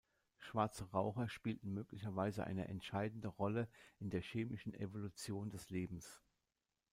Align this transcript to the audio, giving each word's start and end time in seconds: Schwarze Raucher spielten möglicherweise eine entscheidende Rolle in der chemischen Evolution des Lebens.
Schwarze 0.39 0.85
Raucher 0.93 1.29
spielten 1.29 1.75
möglicherweise 1.75 2.43
eine 2.43 2.67
entscheidende 2.69 3.27
Rolle 3.27 3.67
in 3.99 4.09
der 4.09 4.21
chemischen 4.21 4.73
Evolution 4.73 5.51
des 5.51 5.69
Lebens. 5.69 6.23